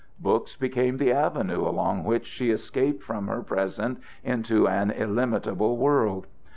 Books 0.19 0.55
became 0.55 0.97
the 0.97 1.11
avenues 1.13 1.59
along 1.59 2.05
which 2.05 2.25
she 2.25 2.49
escaped 2.49 3.03
from 3.03 3.27
her 3.27 3.43
present 3.43 3.99
into 4.23 4.67
an 4.67 4.89
illimitable 4.89 5.77
world. 5.77 6.25